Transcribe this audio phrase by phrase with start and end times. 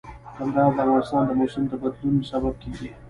[0.37, 2.89] کندهار د افغانستان د موسم د بدلون سبب کېږي.